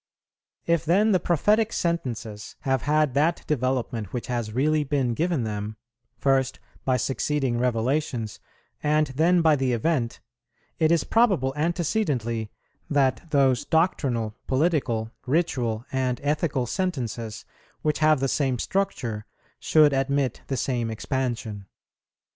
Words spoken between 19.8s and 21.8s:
admit the same expansion.